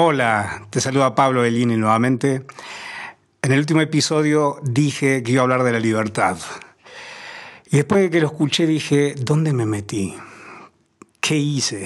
Hola, 0.00 0.68
te 0.70 0.80
saluda 0.80 1.16
Pablo 1.16 1.40
Bellini 1.40 1.76
nuevamente. 1.76 2.46
En 3.42 3.50
el 3.50 3.58
último 3.58 3.80
episodio 3.80 4.60
dije 4.62 5.24
que 5.24 5.32
iba 5.32 5.40
a 5.40 5.42
hablar 5.42 5.64
de 5.64 5.72
la 5.72 5.80
libertad. 5.80 6.38
Y 7.68 7.78
después 7.78 8.02
de 8.02 8.08
que 8.08 8.20
lo 8.20 8.28
escuché 8.28 8.64
dije, 8.64 9.16
¿dónde 9.18 9.52
me 9.52 9.66
metí? 9.66 10.14
¿Qué 11.18 11.36
hice? 11.36 11.84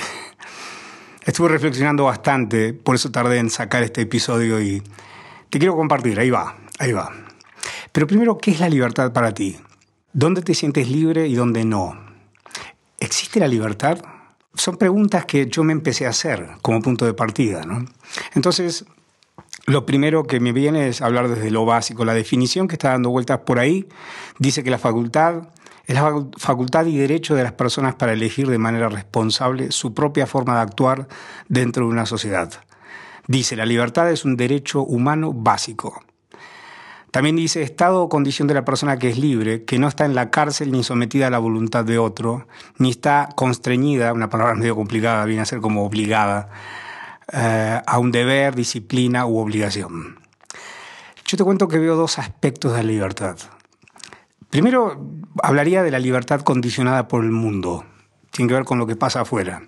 Estuve 1.24 1.48
reflexionando 1.48 2.04
bastante, 2.04 2.74
por 2.74 2.96
eso 2.96 3.10
tardé 3.10 3.38
en 3.38 3.48
sacar 3.48 3.82
este 3.82 4.02
episodio 4.02 4.60
y 4.60 4.82
te 5.48 5.58
quiero 5.58 5.74
compartir, 5.74 6.20
ahí 6.20 6.28
va, 6.28 6.54
ahí 6.80 6.92
va. 6.92 7.10
Pero 7.92 8.06
primero, 8.06 8.36
¿qué 8.36 8.50
es 8.50 8.60
la 8.60 8.68
libertad 8.68 9.14
para 9.14 9.32
ti? 9.32 9.56
¿Dónde 10.12 10.42
te 10.42 10.52
sientes 10.52 10.86
libre 10.86 11.28
y 11.28 11.34
dónde 11.34 11.64
no? 11.64 11.98
¿Existe 13.00 13.40
la 13.40 13.48
libertad? 13.48 14.04
Son 14.54 14.76
preguntas 14.76 15.24
que 15.24 15.46
yo 15.46 15.64
me 15.64 15.72
empecé 15.72 16.06
a 16.06 16.10
hacer 16.10 16.46
como 16.62 16.80
punto 16.82 17.04
de 17.06 17.14
partida. 17.14 17.62
¿no? 17.62 17.86
Entonces, 18.34 18.84
lo 19.66 19.86
primero 19.86 20.24
que 20.24 20.40
me 20.40 20.52
viene 20.52 20.88
es 20.88 21.00
hablar 21.00 21.28
desde 21.28 21.50
lo 21.50 21.64
básico. 21.64 22.04
La 22.04 22.14
definición 22.14 22.68
que 22.68 22.74
está 22.74 22.90
dando 22.90 23.10
vueltas 23.10 23.40
por 23.40 23.58
ahí 23.58 23.88
dice 24.38 24.62
que 24.62 24.70
la 24.70 24.78
facultad 24.78 25.48
es 25.86 25.96
la 25.96 26.24
facultad 26.36 26.86
y 26.86 26.96
derecho 26.96 27.34
de 27.34 27.42
las 27.42 27.52
personas 27.52 27.94
para 27.96 28.12
elegir 28.12 28.48
de 28.48 28.58
manera 28.58 28.88
responsable 28.88 29.72
su 29.72 29.94
propia 29.94 30.26
forma 30.26 30.56
de 30.56 30.60
actuar 30.60 31.08
dentro 31.48 31.86
de 31.86 31.92
una 31.92 32.06
sociedad. 32.06 32.52
Dice, 33.26 33.56
la 33.56 33.66
libertad 33.66 34.10
es 34.10 34.24
un 34.24 34.36
derecho 34.36 34.82
humano 34.82 35.32
básico. 35.32 36.02
También 37.12 37.36
dice 37.36 37.60
estado 37.60 38.02
o 38.02 38.08
condición 38.08 38.48
de 38.48 38.54
la 38.54 38.64
persona 38.64 38.96
que 38.96 39.10
es 39.10 39.18
libre, 39.18 39.64
que 39.64 39.78
no 39.78 39.86
está 39.86 40.06
en 40.06 40.14
la 40.14 40.30
cárcel 40.30 40.72
ni 40.72 40.82
sometida 40.82 41.26
a 41.26 41.30
la 41.30 41.38
voluntad 41.38 41.84
de 41.84 41.98
otro, 41.98 42.46
ni 42.78 42.88
está 42.88 43.28
constreñida, 43.36 44.14
una 44.14 44.30
palabra 44.30 44.54
medio 44.56 44.74
complicada, 44.74 45.26
viene 45.26 45.42
a 45.42 45.44
ser 45.44 45.60
como 45.60 45.84
obligada, 45.84 46.48
eh, 47.30 47.82
a 47.86 47.98
un 47.98 48.12
deber, 48.12 48.54
disciplina 48.54 49.26
u 49.26 49.36
obligación. 49.36 50.16
Yo 51.26 51.36
te 51.36 51.44
cuento 51.44 51.68
que 51.68 51.78
veo 51.78 51.96
dos 51.96 52.18
aspectos 52.18 52.72
de 52.72 52.78
la 52.78 52.88
libertad. 52.88 53.36
Primero, 54.48 55.06
hablaría 55.42 55.82
de 55.82 55.90
la 55.90 55.98
libertad 55.98 56.40
condicionada 56.40 57.08
por 57.08 57.24
el 57.24 57.30
mundo, 57.30 57.84
tiene 58.30 58.48
que 58.48 58.54
ver 58.54 58.64
con 58.64 58.78
lo 58.78 58.86
que 58.86 58.96
pasa 58.96 59.20
afuera. 59.20 59.62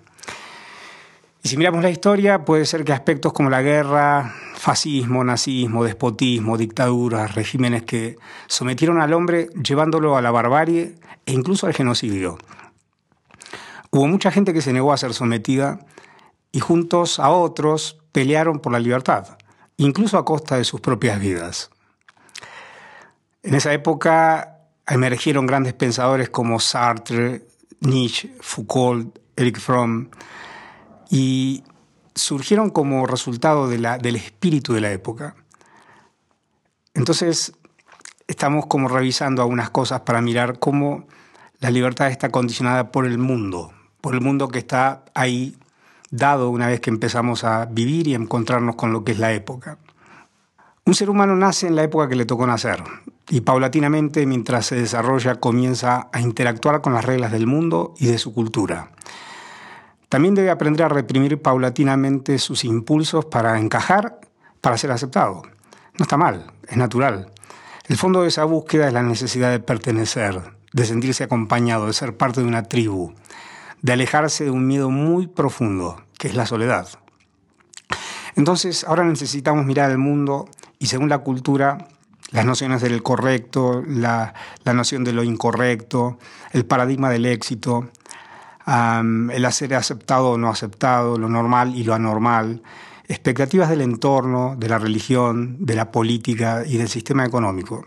Y 1.45 1.47
si 1.47 1.57
miramos 1.57 1.83
la 1.83 1.91
historia, 1.91 2.43
puede 2.43 2.65
ser 2.65 2.83
que 2.83 2.91
aspectos 2.91 3.31
como 3.31 3.51
la 3.51 3.61
guerra, 3.61 4.33
fascismo, 4.55 5.23
nazismo, 5.23 5.83
despotismo, 5.83 6.57
dictaduras, 6.57 7.35
regímenes 7.35 7.83
que 7.83 8.17
sometieron 8.47 8.99
al 8.99 9.13
hombre 9.13 9.49
llevándolo 9.63 10.17
a 10.17 10.23
la 10.23 10.31
barbarie 10.31 10.95
e 11.23 11.33
incluso 11.33 11.67
al 11.67 11.75
genocidio. 11.75 12.39
Hubo 13.91 14.07
mucha 14.07 14.31
gente 14.31 14.53
que 14.53 14.63
se 14.63 14.73
negó 14.73 14.91
a 14.91 14.97
ser 14.97 15.13
sometida 15.13 15.85
y 16.51 16.61
juntos 16.61 17.19
a 17.19 17.29
otros 17.29 17.99
pelearon 18.11 18.59
por 18.59 18.71
la 18.71 18.79
libertad, 18.79 19.37
incluso 19.77 20.17
a 20.17 20.25
costa 20.25 20.57
de 20.57 20.63
sus 20.63 20.81
propias 20.81 21.19
vidas. 21.19 21.69
En 23.43 23.53
esa 23.53 23.71
época 23.71 24.61
emergieron 24.87 25.45
grandes 25.45 25.73
pensadores 25.73 26.27
como 26.27 26.59
Sartre, 26.59 27.45
Nietzsche, 27.81 28.33
Foucault, 28.41 29.19
Eric 29.35 29.59
Fromm, 29.59 30.09
y 31.09 31.63
surgieron 32.13 32.69
como 32.69 33.05
resultado 33.05 33.67
del 33.67 34.15
espíritu 34.15 34.73
de 34.73 34.81
la 34.81 34.91
época. 34.91 35.35
Entonces, 36.93 37.53
estamos 38.27 38.65
como 38.67 38.87
revisando 38.87 39.41
algunas 39.41 39.69
cosas 39.69 40.01
para 40.01 40.21
mirar 40.21 40.59
cómo 40.59 41.07
la 41.59 41.71
libertad 41.71 42.09
está 42.09 42.29
condicionada 42.29 42.91
por 42.91 43.05
el 43.05 43.17
mundo, 43.17 43.73
por 44.01 44.15
el 44.15 44.21
mundo 44.21 44.47
que 44.47 44.59
está 44.59 45.03
ahí 45.13 45.57
dado 46.11 46.49
una 46.49 46.67
vez 46.67 46.79
que 46.79 46.89
empezamos 46.89 47.43
a 47.43 47.65
vivir 47.65 48.07
y 48.07 48.13
a 48.13 48.17
encontrarnos 48.17 48.75
con 48.75 48.93
lo 48.93 49.03
que 49.03 49.11
es 49.11 49.19
la 49.19 49.33
época. 49.33 49.77
Un 50.85 50.93
ser 50.93 51.09
humano 51.09 51.35
nace 51.35 51.67
en 51.67 51.75
la 51.75 51.83
época 51.83 52.07
que 52.07 52.15
le 52.15 52.25
tocó 52.25 52.45
nacer 52.45 52.83
y 53.29 53.41
paulatinamente 53.41 54.25
mientras 54.25 54.67
se 54.67 54.75
desarrolla 54.75 55.35
comienza 55.35 56.09
a 56.13 56.21
interactuar 56.21 56.81
con 56.81 56.93
las 56.93 57.03
reglas 57.03 57.31
del 57.31 57.47
mundo 57.47 57.95
y 57.97 58.05
de 58.05 58.19
su 58.19 58.33
cultura. 58.33 58.91
También 60.15 60.33
debe 60.33 60.49
aprender 60.49 60.85
a 60.85 60.87
reprimir 60.87 61.41
paulatinamente 61.41 62.39
sus 62.39 62.63
impulsos 62.63 63.25
para 63.25 63.59
encajar, 63.59 64.21
para 64.61 64.77
ser 64.77 64.91
aceptado. 64.91 65.41
No 65.99 66.03
está 66.03 66.15
mal, 66.15 66.53
es 66.69 66.77
natural. 66.77 67.33
El 67.89 67.97
fondo 67.97 68.21
de 68.21 68.29
esa 68.29 68.45
búsqueda 68.45 68.87
es 68.87 68.93
la 68.93 69.03
necesidad 69.03 69.51
de 69.51 69.59
pertenecer, 69.59 70.41
de 70.71 70.85
sentirse 70.85 71.25
acompañado, 71.25 71.87
de 71.87 71.91
ser 71.91 72.15
parte 72.15 72.39
de 72.39 72.47
una 72.47 72.63
tribu, 72.63 73.13
de 73.81 73.91
alejarse 73.91 74.45
de 74.45 74.51
un 74.51 74.65
miedo 74.65 74.89
muy 74.89 75.27
profundo, 75.27 76.01
que 76.17 76.29
es 76.29 76.35
la 76.35 76.45
soledad. 76.45 76.87
Entonces, 78.37 78.85
ahora 78.85 79.03
necesitamos 79.03 79.65
mirar 79.65 79.91
el 79.91 79.97
mundo 79.97 80.47
y 80.79 80.85
según 80.85 81.09
la 81.09 81.17
cultura, 81.17 81.89
las 82.31 82.45
nociones 82.45 82.81
del 82.81 83.03
correcto, 83.03 83.83
la, 83.85 84.33
la 84.63 84.71
noción 84.71 85.03
de 85.03 85.11
lo 85.11 85.23
incorrecto, 85.23 86.19
el 86.53 86.65
paradigma 86.65 87.09
del 87.09 87.25
éxito, 87.25 87.89
el 88.67 89.45
hacer 89.45 89.75
aceptado 89.75 90.31
o 90.31 90.37
no 90.37 90.49
aceptado, 90.49 91.17
lo 91.17 91.29
normal 91.29 91.75
y 91.75 91.83
lo 91.83 91.93
anormal, 91.93 92.63
expectativas 93.07 93.69
del 93.69 93.81
entorno, 93.81 94.55
de 94.57 94.69
la 94.69 94.79
religión, 94.79 95.57
de 95.59 95.75
la 95.75 95.91
política 95.91 96.63
y 96.65 96.77
del 96.77 96.89
sistema 96.89 97.25
económico. 97.25 97.85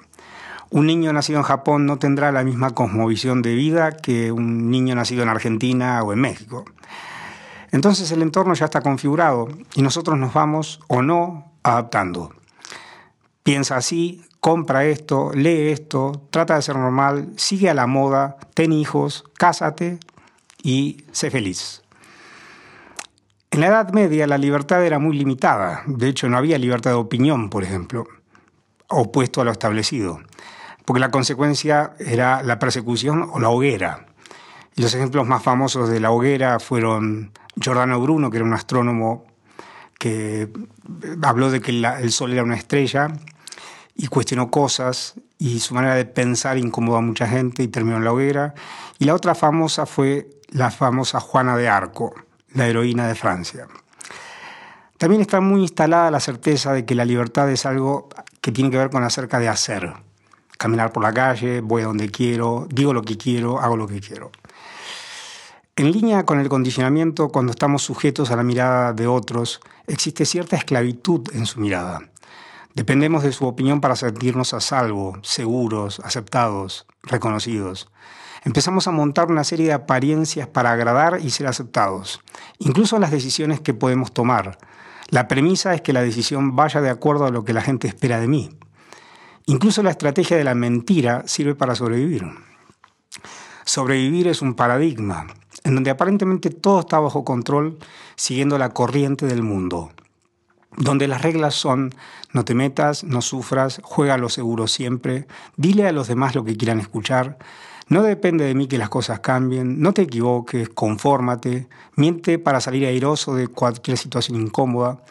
Un 0.70 0.86
niño 0.86 1.12
nacido 1.12 1.38
en 1.38 1.44
Japón 1.44 1.86
no 1.86 1.98
tendrá 1.98 2.30
la 2.30 2.44
misma 2.44 2.70
cosmovisión 2.70 3.40
de 3.42 3.54
vida 3.54 3.92
que 3.92 4.30
un 4.30 4.70
niño 4.70 4.94
nacido 4.94 5.22
en 5.22 5.30
Argentina 5.30 6.02
o 6.02 6.12
en 6.12 6.20
México. 6.20 6.64
Entonces 7.70 8.10
el 8.12 8.22
entorno 8.22 8.54
ya 8.54 8.66
está 8.66 8.80
configurado 8.80 9.48
y 9.74 9.82
nosotros 9.82 10.18
nos 10.18 10.32
vamos 10.32 10.80
o 10.88 11.02
no 11.02 11.52
adaptando. 11.62 12.32
Piensa 13.42 13.76
así, 13.76 14.22
compra 14.40 14.84
esto, 14.84 15.32
lee 15.34 15.70
esto, 15.70 16.22
trata 16.30 16.56
de 16.56 16.62
ser 16.62 16.76
normal, 16.76 17.32
sigue 17.36 17.70
a 17.70 17.74
la 17.74 17.86
moda, 17.86 18.36
ten 18.54 18.72
hijos, 18.72 19.24
cásate, 19.38 19.98
y 20.68 21.02
sé 21.12 21.30
feliz. 21.30 21.82
En 23.50 23.60
la 23.60 23.68
Edad 23.68 23.90
Media 23.94 24.26
la 24.26 24.36
libertad 24.36 24.84
era 24.84 24.98
muy 24.98 25.16
limitada, 25.16 25.82
de 25.86 26.08
hecho 26.08 26.28
no 26.28 26.36
había 26.36 26.58
libertad 26.58 26.90
de 26.90 26.96
opinión, 26.96 27.48
por 27.48 27.64
ejemplo, 27.64 28.06
opuesto 28.88 29.40
a 29.40 29.44
lo 29.44 29.50
establecido, 29.50 30.20
porque 30.84 31.00
la 31.00 31.10
consecuencia 31.10 31.94
era 31.98 32.42
la 32.42 32.58
persecución 32.58 33.30
o 33.32 33.40
la 33.40 33.48
hoguera. 33.48 34.04
Y 34.76 34.82
los 34.82 34.94
ejemplos 34.94 35.26
más 35.26 35.42
famosos 35.42 35.88
de 35.88 36.00
la 36.00 36.10
hoguera 36.10 36.60
fueron 36.60 37.32
Giordano 37.56 37.98
Bruno, 37.98 38.30
que 38.30 38.36
era 38.36 38.44
un 38.44 38.52
astrónomo 38.52 39.24
que 39.98 40.50
habló 41.22 41.50
de 41.50 41.62
que 41.62 41.70
el 41.70 42.12
Sol 42.12 42.34
era 42.34 42.42
una 42.42 42.56
estrella 42.56 43.08
y 43.96 44.08
cuestionó 44.08 44.50
cosas 44.50 45.14
y 45.38 45.60
su 45.60 45.72
manera 45.72 45.94
de 45.94 46.04
pensar 46.04 46.58
incomodó 46.58 46.98
a 46.98 47.00
mucha 47.00 47.26
gente 47.26 47.62
y 47.62 47.68
terminó 47.68 47.96
en 47.96 48.04
la 48.04 48.12
hoguera. 48.12 48.54
Y 48.98 49.06
la 49.06 49.14
otra 49.14 49.34
famosa 49.34 49.86
fue 49.86 50.37
la 50.48 50.70
famosa 50.70 51.20
Juana 51.20 51.56
de 51.56 51.68
Arco, 51.68 52.14
la 52.54 52.66
heroína 52.66 53.06
de 53.06 53.14
Francia. 53.14 53.66
También 54.96 55.20
está 55.20 55.40
muy 55.40 55.60
instalada 55.60 56.10
la 56.10 56.20
certeza 56.20 56.72
de 56.72 56.84
que 56.84 56.94
la 56.94 57.04
libertad 57.04 57.50
es 57.50 57.66
algo 57.66 58.08
que 58.40 58.50
tiene 58.50 58.70
que 58.70 58.78
ver 58.78 58.90
con 58.90 59.04
acerca 59.04 59.38
de 59.38 59.48
hacer. 59.48 59.92
Caminar 60.56 60.92
por 60.92 61.04
la 61.04 61.12
calle, 61.12 61.60
voy 61.60 61.82
a 61.82 61.86
donde 61.86 62.10
quiero, 62.10 62.66
digo 62.70 62.92
lo 62.92 63.02
que 63.02 63.16
quiero, 63.16 63.60
hago 63.60 63.76
lo 63.76 63.86
que 63.86 64.00
quiero. 64.00 64.32
En 65.76 65.92
línea 65.92 66.24
con 66.24 66.40
el 66.40 66.48
condicionamiento, 66.48 67.28
cuando 67.28 67.52
estamos 67.52 67.82
sujetos 67.82 68.32
a 68.32 68.36
la 68.36 68.42
mirada 68.42 68.92
de 68.92 69.06
otros, 69.06 69.60
existe 69.86 70.24
cierta 70.24 70.56
esclavitud 70.56 71.28
en 71.32 71.46
su 71.46 71.60
mirada. 71.60 72.00
Dependemos 72.74 73.22
de 73.22 73.30
su 73.30 73.46
opinión 73.46 73.80
para 73.80 73.94
sentirnos 73.94 74.52
a 74.54 74.60
salvo, 74.60 75.18
seguros, 75.22 76.00
aceptados, 76.00 76.86
reconocidos 77.02 77.88
empezamos 78.44 78.86
a 78.86 78.92
montar 78.92 79.30
una 79.30 79.44
serie 79.44 79.66
de 79.66 79.72
apariencias 79.72 80.48
para 80.48 80.72
agradar 80.72 81.20
y 81.22 81.30
ser 81.30 81.46
aceptados, 81.46 82.20
incluso 82.58 82.98
las 82.98 83.10
decisiones 83.10 83.60
que 83.60 83.74
podemos 83.74 84.12
tomar. 84.12 84.58
La 85.08 85.28
premisa 85.28 85.74
es 85.74 85.80
que 85.80 85.92
la 85.92 86.02
decisión 86.02 86.54
vaya 86.56 86.80
de 86.80 86.90
acuerdo 86.90 87.26
a 87.26 87.30
lo 87.30 87.44
que 87.44 87.52
la 87.52 87.62
gente 87.62 87.88
espera 87.88 88.20
de 88.20 88.28
mí. 88.28 88.50
Incluso 89.46 89.82
la 89.82 89.90
estrategia 89.90 90.36
de 90.36 90.44
la 90.44 90.54
mentira 90.54 91.22
sirve 91.26 91.54
para 91.54 91.74
sobrevivir. 91.74 92.24
Sobrevivir 93.64 94.28
es 94.28 94.42
un 94.42 94.54
paradigma 94.54 95.26
en 95.64 95.74
donde 95.74 95.90
aparentemente 95.90 96.50
todo 96.50 96.80
está 96.80 96.98
bajo 96.98 97.24
control 97.24 97.78
siguiendo 98.16 98.58
la 98.58 98.70
corriente 98.70 99.26
del 99.26 99.42
mundo, 99.42 99.90
donde 100.76 101.08
las 101.08 101.22
reglas 101.22 101.54
son 101.54 101.94
no 102.32 102.44
te 102.44 102.54
metas, 102.54 103.04
no 103.04 103.22
sufras, 103.22 103.80
juega 103.82 104.18
lo 104.18 104.28
seguro 104.28 104.66
siempre, 104.66 105.26
dile 105.56 105.86
a 105.86 105.92
los 105.92 106.08
demás 106.08 106.34
lo 106.34 106.44
que 106.44 106.56
quieran 106.56 106.80
escuchar, 106.80 107.38
no 107.88 108.02
depende 108.02 108.44
de 108.44 108.54
mí 108.54 108.68
que 108.68 108.76
las 108.76 108.90
cosas 108.90 109.20
cambien, 109.20 109.80
no 109.80 109.94
te 109.94 110.02
equivoques, 110.02 110.68
confórmate, 110.68 111.68
miente 111.96 112.38
para 112.38 112.60
salir 112.60 112.86
airoso 112.86 113.34
de 113.34 113.48
cualquier 113.48 113.96
situación 113.96 114.40
incómoda. 114.40 115.02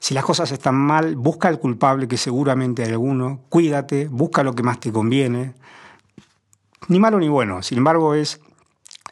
Si 0.00 0.14
las 0.14 0.24
cosas 0.24 0.50
están 0.50 0.74
mal, 0.74 1.16
busca 1.16 1.48
al 1.48 1.58
culpable, 1.58 2.08
que 2.08 2.16
seguramente 2.16 2.82
hay 2.82 2.90
alguno, 2.90 3.40
cuídate, 3.50 4.08
busca 4.08 4.42
lo 4.42 4.54
que 4.54 4.62
más 4.62 4.80
te 4.80 4.90
conviene. 4.90 5.54
Ni 6.88 6.98
malo 6.98 7.18
ni 7.18 7.28
bueno, 7.28 7.62
sin 7.62 7.78
embargo 7.78 8.14
es 8.14 8.40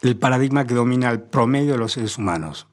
el 0.00 0.16
paradigma 0.16 0.66
que 0.66 0.74
domina 0.74 1.10
el 1.10 1.20
promedio 1.20 1.72
de 1.72 1.78
los 1.78 1.92
seres 1.92 2.18
humanos. 2.18 2.66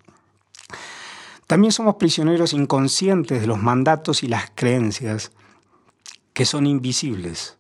También 1.48 1.72
somos 1.72 1.96
prisioneros 1.96 2.54
inconscientes 2.54 3.42
de 3.42 3.48
los 3.48 3.62
mandatos 3.62 4.24
y 4.24 4.28
las 4.28 4.52
creencias 4.56 5.32
que 6.34 6.46
son 6.46 6.66
invisibles. 6.66 7.59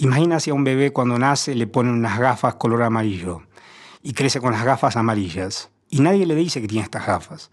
Imagina 0.00 0.38
si 0.38 0.50
a 0.50 0.54
un 0.54 0.62
bebé 0.62 0.92
cuando 0.92 1.18
nace 1.18 1.56
le 1.56 1.66
ponen 1.66 1.92
unas 1.92 2.20
gafas 2.20 2.54
color 2.54 2.84
amarillo 2.84 3.42
y 4.00 4.12
crece 4.12 4.40
con 4.40 4.52
las 4.52 4.64
gafas 4.64 4.96
amarillas 4.96 5.70
y 5.90 5.98
nadie 5.98 6.24
le 6.24 6.36
dice 6.36 6.60
que 6.60 6.68
tiene 6.68 6.84
estas 6.84 7.04
gafas. 7.04 7.50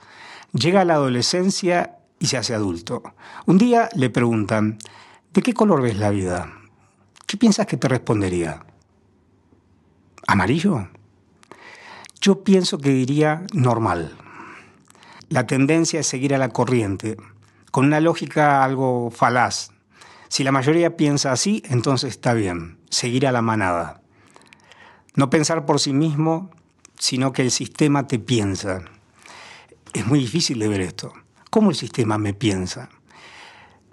Llega 0.54 0.82
a 0.82 0.86
la 0.86 0.94
adolescencia 0.94 1.98
y 2.20 2.28
se 2.28 2.38
hace 2.38 2.54
adulto. 2.54 3.02
Un 3.48 3.58
día 3.58 3.90
le 3.96 4.12
preguntan, 4.12 4.78
¿de 5.34 5.42
qué 5.42 5.54
color 5.54 5.82
ves 5.82 5.98
la 5.98 6.12
vida? 6.12 6.54
¿Qué 7.26 7.36
piensas 7.36 7.66
que 7.66 7.78
te 7.78 7.88
respondería? 7.88 8.64
¿Amarillo? 10.28 10.88
Yo 12.22 12.44
pienso 12.44 12.78
que 12.78 12.92
diría 12.92 13.42
normal. 13.54 14.16
La 15.30 15.48
tendencia 15.48 16.00
es 16.00 16.06
seguir 16.06 16.36
a 16.36 16.38
la 16.38 16.50
corriente, 16.50 17.18
con 17.72 17.86
una 17.86 18.00
lógica 18.02 18.64
algo 18.64 19.10
falaz. 19.10 19.72
Si 20.36 20.44
la 20.44 20.52
mayoría 20.52 20.98
piensa 20.98 21.32
así, 21.32 21.64
entonces 21.70 22.10
está 22.10 22.34
bien, 22.34 22.78
seguir 22.90 23.26
a 23.26 23.32
la 23.32 23.42
manada. 23.42 24.02
No 25.14 25.30
pensar 25.30 25.66
por 25.66 25.80
sí 25.80 25.94
mismo, 25.94 26.52
sino 27.00 27.32
que 27.32 27.42
el 27.42 27.52
sistema 27.52 28.06
te 28.06 28.20
piensa. 28.20 28.84
Es 29.94 30.06
muy 30.06 30.20
difícil 30.20 30.60
de 30.60 30.68
ver 30.68 30.82
esto. 30.82 31.14
¿Cómo 31.50 31.70
el 31.70 31.78
sistema 31.78 32.18
me 32.18 32.34
piensa? 32.34 32.90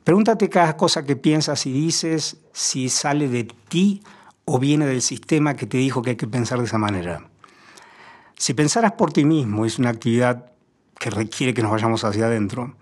Pregúntate 0.03 0.51
cada 0.51 0.77
cosa 0.77 1.05
que 1.05 1.15
piensas 1.15 1.65
y 1.67 1.71
dices 1.71 2.39
si 2.53 2.89
sale 2.89 3.29
de 3.29 3.45
ti 3.69 4.03
o 4.45 4.59
viene 4.59 4.85
del 4.85 5.01
sistema 5.01 5.55
que 5.55 5.67
te 5.67 5.79
dijo 5.79 6.03
que 6.03 6.11
hay 6.11 6.17
que 6.17 6.27
pensar 6.27 6.59
de 6.59 6.65
esa 6.65 6.77
manera. 6.77 7.31
Si 8.37 8.53
pensaras 8.53 8.95
por 8.95 9.13
ti 9.13 9.25
mismo 9.25 9.65
es 9.65 9.79
una 9.79 9.91
actividad 9.91 10.51
que 10.99 11.11
requiere 11.11 11.55
que 11.55 11.63
nos 11.63 11.71
vayamos 11.71 12.03
hacia 12.03 12.27
adentro. 12.27 12.75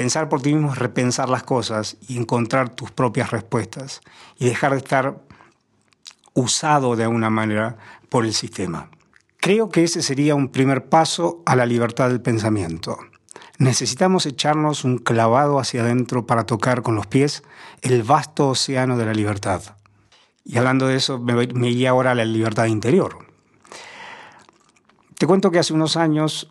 Pensar 0.00 0.30
por 0.30 0.40
ti 0.40 0.54
mismo 0.54 0.72
es 0.72 0.78
repensar 0.78 1.28
las 1.28 1.42
cosas 1.42 1.98
y 2.08 2.16
encontrar 2.16 2.70
tus 2.70 2.90
propias 2.90 3.32
respuestas 3.32 4.00
y 4.38 4.46
dejar 4.46 4.72
de 4.72 4.78
estar 4.78 5.20
usado 6.32 6.96
de 6.96 7.02
alguna 7.04 7.28
manera 7.28 7.76
por 8.08 8.24
el 8.24 8.32
sistema. 8.32 8.88
Creo 9.36 9.68
que 9.68 9.84
ese 9.84 10.00
sería 10.00 10.34
un 10.34 10.48
primer 10.48 10.88
paso 10.88 11.42
a 11.44 11.54
la 11.54 11.66
libertad 11.66 12.08
del 12.08 12.22
pensamiento. 12.22 12.96
Necesitamos 13.58 14.24
echarnos 14.24 14.84
un 14.84 14.96
clavado 14.96 15.58
hacia 15.58 15.82
adentro 15.82 16.26
para 16.26 16.46
tocar 16.46 16.80
con 16.80 16.94
los 16.94 17.06
pies 17.06 17.42
el 17.82 18.02
vasto 18.02 18.48
océano 18.48 18.96
de 18.96 19.04
la 19.04 19.12
libertad. 19.12 19.76
Y 20.46 20.56
hablando 20.56 20.86
de 20.86 20.96
eso, 20.96 21.18
me, 21.18 21.46
me 21.48 21.86
ahora 21.88 22.12
a 22.12 22.14
la 22.14 22.24
libertad 22.24 22.64
interior. 22.64 23.18
Te 25.18 25.26
cuento 25.26 25.50
que 25.50 25.58
hace 25.58 25.74
unos 25.74 25.98
años 25.98 26.48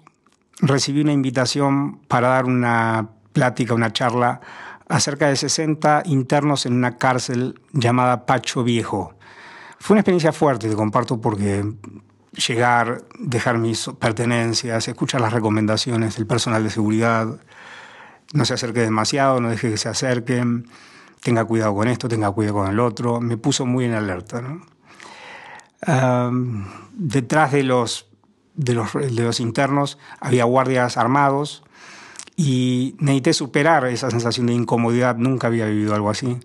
recibí 0.62 1.02
una 1.02 1.14
invitación 1.14 1.98
para 2.08 2.28
dar 2.28 2.46
una 2.46 3.10
plática, 3.34 3.74
una 3.74 3.94
charla 3.94 4.42
acerca 4.90 5.28
de 5.28 5.36
60 5.36 6.04
internos 6.06 6.66
en 6.66 6.74
una 6.74 6.98
cárcel 6.98 7.62
llamada 7.72 8.26
Pacho 8.26 8.64
Viejo. 8.64 9.14
Fue 9.80 9.94
una 9.94 10.02
experiencia 10.02 10.34
fuerte, 10.34 10.68
te 10.68 10.76
comparto 10.76 11.22
porque 11.22 11.64
llegar, 12.48 13.04
dejar 13.20 13.60
mis 13.60 13.90
pertenencias, 14.00 14.88
escuchar 14.88 15.22
las 15.22 15.32
recomendaciones 15.32 16.18
del 16.18 16.28
personal 16.28 16.64
de 16.64 16.70
seguridad, 16.70 17.28
no 18.34 18.46
se 18.46 18.56
acerque 18.56 18.82
demasiado, 18.82 19.40
no 19.40 19.50
deje 19.50 19.70
que 19.72 19.78
se 19.78 19.90
acerquen, 19.90 20.68
tenga 21.22 21.46
cuidado 21.46 21.76
con 21.76 21.88
esto, 21.88 22.08
tenga 22.08 22.32
cuidado 22.32 22.58
con 22.58 22.70
el 22.70 22.80
otro, 22.80 23.22
me 23.22 23.38
puso 23.38 23.66
muy 23.66 23.86
en 23.86 23.94
alerta. 23.94 24.44
detrás 26.94 27.52
de, 27.52 27.64
los, 27.64 28.08
de 28.56 28.74
los 29.24 29.40
internos 29.40 29.98
había 30.20 30.44
guardias 30.46 30.98
armados 30.98 31.64
y 32.42 32.96
necesité 33.00 33.34
superar 33.34 33.86
esa 33.88 34.10
sensación 34.10 34.46
de 34.46 34.54
incomodidad, 34.54 35.18
nunca 35.18 35.48
había 35.48 35.66
vivido 35.66 35.94
algo 35.94 36.10
así. 36.10 36.40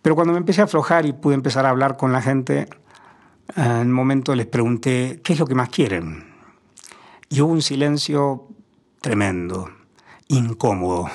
Pero 0.00 0.14
cuando 0.14 0.32
me 0.32 0.38
empecé 0.38 0.60
a 0.60 0.64
aflojar 0.64 1.04
y 1.04 1.12
pude 1.12 1.34
empezar 1.34 1.66
a 1.66 1.70
hablar 1.70 1.96
con 1.96 2.12
la 2.12 2.22
gente, 2.22 2.68
en 3.56 3.88
un 3.88 3.92
momento 3.92 4.36
les 4.36 4.46
pregunté, 4.46 5.20
¿qué 5.24 5.32
es 5.32 5.40
lo 5.40 5.48
que 5.48 5.56
más 5.56 5.68
quieren? 5.70 6.32
Y 7.28 7.40
hubo 7.40 7.50
un 7.50 7.60
silencio 7.60 8.46
tremendo, 9.00 9.68
incómodo. 10.28 11.10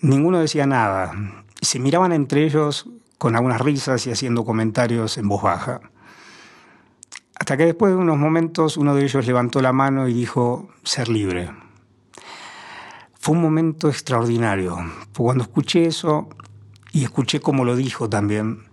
Ninguno 0.00 0.40
decía 0.40 0.66
nada. 0.66 1.12
Se 1.62 1.78
miraban 1.78 2.10
entre 2.10 2.42
ellos 2.42 2.88
con 3.18 3.36
algunas 3.36 3.60
risas 3.60 4.04
y 4.08 4.10
haciendo 4.10 4.44
comentarios 4.44 5.16
en 5.16 5.28
voz 5.28 5.42
baja. 5.42 5.80
Hasta 7.38 7.56
que 7.56 7.66
después 7.66 7.92
de 7.92 7.98
unos 7.98 8.18
momentos 8.18 8.76
uno 8.76 8.96
de 8.96 9.04
ellos 9.04 9.28
levantó 9.28 9.62
la 9.62 9.72
mano 9.72 10.08
y 10.08 10.12
dijo, 10.12 10.70
ser 10.82 11.08
libre. 11.08 11.52
Fue 13.20 13.34
un 13.34 13.42
momento 13.42 13.88
extraordinario. 13.88 14.78
Cuando 15.16 15.44
escuché 15.44 15.84
eso 15.84 16.28
y 16.90 17.04
escuché 17.04 17.40
cómo 17.40 17.64
lo 17.64 17.76
dijo 17.76 18.08
también, 18.08 18.64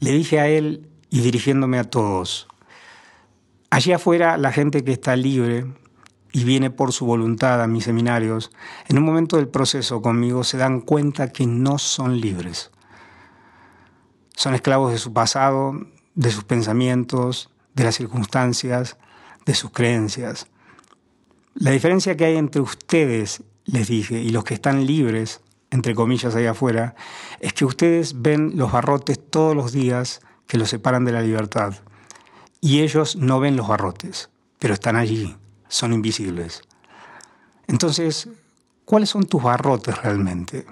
le 0.00 0.10
dije 0.12 0.40
a 0.40 0.48
él, 0.48 0.88
y 1.12 1.20
dirigiéndome 1.20 1.78
a 1.78 1.84
todos. 1.84 2.48
Allí 3.68 3.92
afuera 3.92 4.38
la 4.38 4.50
gente 4.50 4.82
que 4.82 4.92
está 4.92 5.14
libre 5.14 5.66
y 6.32 6.44
viene 6.44 6.70
por 6.70 6.92
su 6.92 7.04
voluntad 7.04 7.62
a 7.62 7.66
mis 7.66 7.84
seminarios, 7.84 8.50
en 8.88 8.96
un 8.96 9.04
momento 9.04 9.36
del 9.36 9.48
proceso 9.48 10.00
conmigo 10.00 10.42
se 10.42 10.56
dan 10.56 10.80
cuenta 10.80 11.30
que 11.30 11.46
no 11.46 11.76
son 11.76 12.18
libres. 12.18 12.70
Son 14.34 14.54
esclavos 14.54 14.90
de 14.90 14.98
su 14.98 15.12
pasado, 15.12 15.78
de 16.14 16.30
sus 16.30 16.44
pensamientos, 16.44 17.50
de 17.74 17.84
las 17.84 17.96
circunstancias, 17.96 18.96
de 19.44 19.54
sus 19.54 19.70
creencias. 19.70 20.46
La 21.52 21.72
diferencia 21.72 22.16
que 22.16 22.24
hay 22.24 22.36
entre 22.38 22.62
ustedes, 22.62 23.42
les 23.64 23.88
dije, 23.88 24.20
y 24.20 24.30
los 24.30 24.44
que 24.44 24.54
están 24.54 24.86
libres, 24.86 25.40
entre 25.70 25.94
comillas, 25.94 26.34
ahí 26.34 26.46
afuera, 26.46 26.94
es 27.40 27.52
que 27.52 27.64
ustedes 27.64 28.20
ven 28.20 28.52
los 28.56 28.72
barrotes 28.72 29.18
todos 29.30 29.56
los 29.56 29.72
días 29.72 30.20
que 30.46 30.58
los 30.58 30.68
separan 30.68 31.04
de 31.04 31.12
la 31.12 31.22
libertad. 31.22 31.74
Y 32.60 32.80
ellos 32.80 33.16
no 33.16 33.40
ven 33.40 33.56
los 33.56 33.68
barrotes, 33.68 34.30
pero 34.58 34.74
están 34.74 34.96
allí, 34.96 35.36
son 35.68 35.92
invisibles. 35.92 36.62
Entonces, 37.66 38.28
¿cuáles 38.84 39.10
son 39.10 39.24
tus 39.24 39.42
barrotes 39.42 39.96
realmente? 40.02 40.66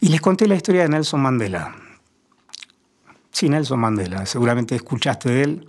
Y 0.00 0.08
les 0.08 0.20
conté 0.20 0.46
la 0.46 0.54
historia 0.54 0.82
de 0.82 0.88
Nelson 0.90 1.20
Mandela. 1.20 1.74
Sí, 3.32 3.48
Nelson 3.48 3.80
Mandela, 3.80 4.26
seguramente 4.26 4.74
escuchaste 4.74 5.30
de 5.30 5.42
él, 5.42 5.66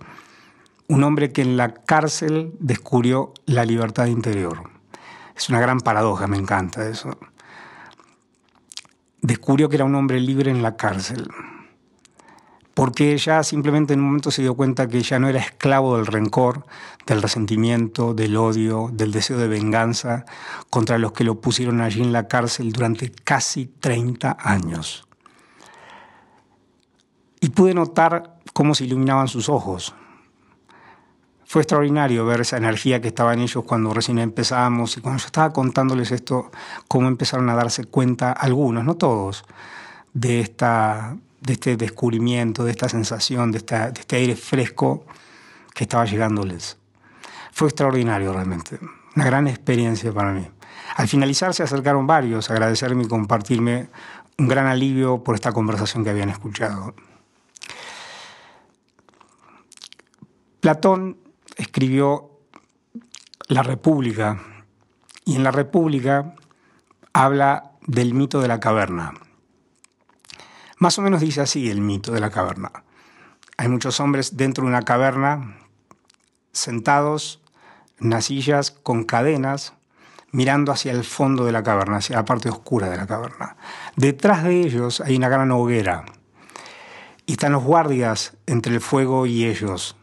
un 0.88 1.04
hombre 1.04 1.32
que 1.32 1.42
en 1.42 1.56
la 1.56 1.72
cárcel 1.72 2.52
descubrió 2.58 3.32
la 3.46 3.64
libertad 3.64 4.06
interior. 4.06 4.71
Es 5.36 5.48
una 5.48 5.60
gran 5.60 5.80
paradoja, 5.80 6.26
me 6.26 6.36
encanta 6.36 6.88
eso. 6.88 7.18
Descubrió 9.20 9.68
que 9.68 9.76
era 9.76 9.84
un 9.84 9.94
hombre 9.94 10.20
libre 10.20 10.50
en 10.50 10.62
la 10.62 10.76
cárcel 10.76 11.28
porque 12.74 13.12
ella 13.12 13.42
simplemente 13.42 13.94
en 13.94 14.00
un 14.00 14.06
momento 14.06 14.30
se 14.30 14.42
dio 14.42 14.54
cuenta 14.54 14.88
que 14.88 15.02
ya 15.02 15.18
no 15.18 15.28
era 15.28 15.40
esclavo 15.40 15.96
del 15.96 16.06
rencor, 16.06 16.64
del 17.06 17.20
resentimiento, 17.20 18.14
del 18.14 18.36
odio, 18.36 18.90
del 18.92 19.12
deseo 19.12 19.36
de 19.38 19.48
venganza 19.48 20.24
contra 20.70 20.98
los 20.98 21.12
que 21.12 21.24
lo 21.24 21.40
pusieron 21.40 21.80
allí 21.80 22.02
en 22.02 22.12
la 22.12 22.28
cárcel 22.28 22.72
durante 22.72 23.10
casi 23.10 23.66
30 23.66 24.36
años. 24.40 25.06
Y 27.40 27.50
pude 27.50 27.74
notar 27.74 28.38
cómo 28.52 28.74
se 28.74 28.84
iluminaban 28.84 29.28
sus 29.28 29.48
ojos. 29.48 29.94
Fue 31.52 31.60
extraordinario 31.60 32.24
ver 32.24 32.40
esa 32.40 32.56
energía 32.56 33.02
que 33.02 33.08
estaba 33.08 33.34
en 33.34 33.40
ellos 33.40 33.62
cuando 33.64 33.92
recién 33.92 34.18
empezábamos 34.18 34.96
y 34.96 35.02
cuando 35.02 35.20
yo 35.20 35.26
estaba 35.26 35.52
contándoles 35.52 36.10
esto, 36.10 36.50
cómo 36.88 37.08
empezaron 37.08 37.50
a 37.50 37.54
darse 37.54 37.84
cuenta 37.84 38.32
algunos, 38.32 38.86
no 38.86 38.94
todos, 38.94 39.44
de 40.14 40.40
esta 40.40 41.14
de 41.42 41.52
este 41.52 41.76
descubrimiento, 41.76 42.64
de 42.64 42.70
esta 42.70 42.88
sensación, 42.88 43.52
de, 43.52 43.58
de 43.58 44.00
este 44.00 44.16
aire 44.16 44.34
fresco 44.34 45.04
que 45.74 45.84
estaba 45.84 46.06
llegándoles. 46.06 46.78
Fue 47.52 47.68
extraordinario 47.68 48.32
realmente, 48.32 48.78
una 49.14 49.26
gran 49.26 49.46
experiencia 49.46 50.10
para 50.10 50.32
mí. 50.32 50.48
Al 50.96 51.06
finalizar 51.06 51.52
se 51.52 51.64
acercaron 51.64 52.06
varios 52.06 52.48
a 52.48 52.54
agradecerme 52.54 53.04
y 53.04 53.08
compartirme 53.08 53.90
un 54.38 54.48
gran 54.48 54.68
alivio 54.68 55.22
por 55.22 55.34
esta 55.34 55.52
conversación 55.52 56.02
que 56.02 56.08
habían 56.08 56.30
escuchado. 56.30 56.94
Platón 60.60 61.18
escribió 61.56 62.30
La 63.48 63.62
República 63.62 64.40
y 65.24 65.36
en 65.36 65.44
La 65.44 65.50
República 65.50 66.34
habla 67.12 67.72
del 67.86 68.14
mito 68.14 68.40
de 68.40 68.48
la 68.48 68.60
caverna. 68.60 69.14
Más 70.78 70.98
o 70.98 71.02
menos 71.02 71.20
dice 71.20 71.40
así 71.40 71.70
el 71.70 71.80
mito 71.80 72.12
de 72.12 72.20
la 72.20 72.30
caverna. 72.30 72.72
Hay 73.56 73.68
muchos 73.68 74.00
hombres 74.00 74.36
dentro 74.36 74.64
de 74.64 74.70
una 74.70 74.82
caverna, 74.82 75.58
sentados 76.52 77.40
en 78.00 78.20
sillas 78.22 78.70
con 78.70 79.04
cadenas, 79.04 79.74
mirando 80.32 80.72
hacia 80.72 80.92
el 80.92 81.04
fondo 81.04 81.44
de 81.44 81.52
la 81.52 81.62
caverna, 81.62 81.98
hacia 81.98 82.16
la 82.16 82.24
parte 82.24 82.48
oscura 82.48 82.88
de 82.88 82.96
la 82.96 83.06
caverna. 83.06 83.56
Detrás 83.96 84.42
de 84.42 84.60
ellos 84.60 85.00
hay 85.00 85.16
una 85.16 85.28
gran 85.28 85.50
hoguera 85.52 86.04
y 87.26 87.32
están 87.32 87.52
los 87.52 87.62
guardias 87.62 88.36
entre 88.46 88.74
el 88.74 88.80
fuego 88.80 89.26
y 89.26 89.44
ellos. 89.44 89.96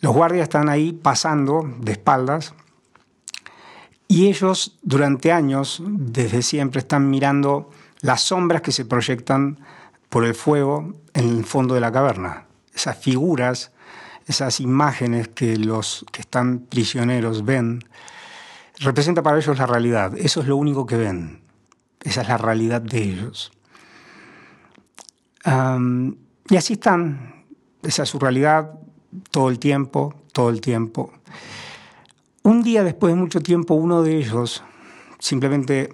Los 0.00 0.14
guardias 0.14 0.44
están 0.44 0.68
ahí 0.68 0.92
pasando 0.92 1.68
de 1.80 1.92
espaldas 1.92 2.54
Y 4.08 4.28
ellos 4.28 4.78
durante 4.82 5.32
años, 5.32 5.82
desde 5.84 6.42
siempre, 6.42 6.80
están 6.80 7.10
mirando 7.10 7.70
las 8.00 8.22
sombras 8.22 8.62
que 8.62 8.72
se 8.72 8.84
proyectan 8.84 9.58
por 10.08 10.24
el 10.24 10.34
fuego 10.34 10.94
en 11.14 11.28
el 11.38 11.44
fondo 11.44 11.74
de 11.74 11.80
la 11.80 11.90
caverna. 11.90 12.46
Esas 12.72 12.96
figuras, 12.98 13.72
esas 14.26 14.60
imágenes 14.60 15.28
que 15.28 15.56
los 15.56 16.04
que 16.12 16.20
están 16.20 16.60
prisioneros 16.60 17.44
ven, 17.44 17.82
representa 18.78 19.22
para 19.22 19.38
ellos 19.38 19.58
la 19.58 19.66
realidad. 19.66 20.12
Eso 20.16 20.40
es 20.40 20.46
lo 20.46 20.56
único 20.56 20.86
que 20.86 20.96
ven. 20.96 21.40
Esa 22.02 22.20
es 22.20 22.28
la 22.28 22.38
realidad 22.38 22.80
de 22.80 23.02
ellos. 23.02 23.50
y 25.44 26.56
así 26.56 26.74
están. 26.74 27.44
Esa 27.82 28.02
es 28.04 28.08
su 28.08 28.18
realidad 28.18 28.72
todo 29.30 29.50
el 29.50 29.58
tiempo, 29.58 30.14
todo 30.32 30.50
el 30.50 30.60
tiempo. 30.60 31.12
Un 32.42 32.62
día 32.62 32.84
después 32.84 33.12
de 33.14 33.20
mucho 33.20 33.40
tiempo, 33.40 33.74
uno 33.74 34.02
de 34.02 34.18
ellos, 34.18 34.62
simplemente, 35.18 35.92